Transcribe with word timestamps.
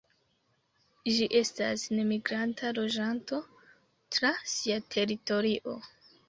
Ĝi 1.17 1.27
estas 1.39 1.83
nemigranta 1.97 2.71
loĝanto 2.79 3.39
tra 4.17 4.33
sia 4.55 4.79
teritorio. 4.97 5.77